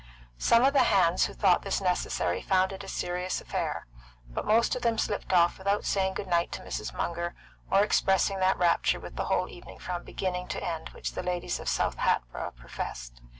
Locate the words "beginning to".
10.03-10.63